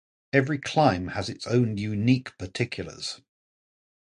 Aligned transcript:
Every 0.33 0.57
climb 0.57 1.09
has 1.09 1.29
its 1.29 1.45
own 1.45 1.77
unique 1.77 2.35
particulars. 2.39 3.21